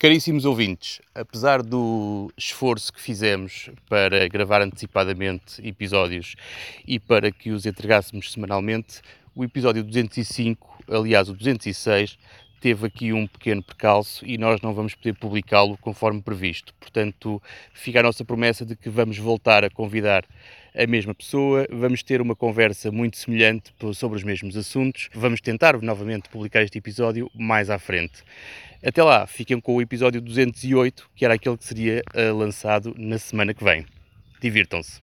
[0.00, 6.36] Caríssimos ouvintes, apesar do esforço que fizemos para gravar antecipadamente episódios
[6.88, 9.02] e para que os entregássemos semanalmente,
[9.36, 12.16] o episódio 205, aliás o 206,
[12.62, 16.72] teve aqui um pequeno percalço e nós não vamos poder publicá-lo conforme previsto.
[16.80, 17.42] Portanto,
[17.74, 20.24] fica a nossa promessa de que vamos voltar a convidar
[20.74, 25.80] a mesma pessoa, vamos ter uma conversa muito semelhante sobre os mesmos assuntos, vamos tentar
[25.80, 28.22] novamente publicar este episódio mais à frente.
[28.82, 33.18] Até lá, fiquem com o episódio 208, que era aquele que seria uh, lançado na
[33.18, 33.84] semana que vem.
[34.40, 34.98] Divirtam-se.